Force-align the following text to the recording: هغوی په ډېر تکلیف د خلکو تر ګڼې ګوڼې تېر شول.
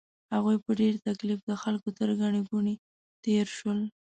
هغوی 0.33 0.57
په 0.65 0.71
ډېر 0.79 0.93
تکلیف 1.07 1.39
د 1.45 1.51
خلکو 1.63 1.89
تر 1.99 2.09
ګڼې 2.21 2.41
ګوڼې 2.49 2.75
تېر 3.23 3.45
شول. 3.57 3.79